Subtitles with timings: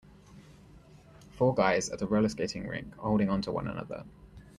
[1.37, 4.03] Four guys at a rollerskating rink holding on to one another.